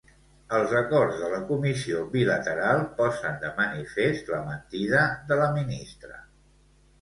Els 0.59 0.71
acords 0.77 1.19
de 1.23 1.27
la 1.33 1.41
comissió 1.49 1.99
bilateral 2.15 2.81
posen 3.01 3.37
de 3.45 3.51
manifest 3.61 4.33
la 4.33 4.41
mentida 4.49 5.05
de 5.31 5.39
la 5.43 5.53
ministra. 5.61 6.19